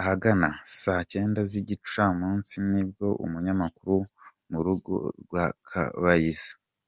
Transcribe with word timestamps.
Ahagana 0.00 0.48
saa 0.80 1.02
cyenda 1.10 1.40
z’igicamunsi 1.50 2.54
nibwo 2.70 3.06
umunyamakuru 3.24 3.96
mu 4.50 4.58
rugo 4.66 4.94
rwa 5.20 5.44
Kabayiza. 5.68 6.52